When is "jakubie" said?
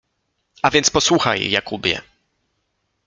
1.51-2.01